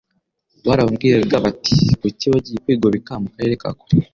[0.67, 4.05] Baramubwiraga bati: Kuki wagiye kwigobeka mu karere ka kure,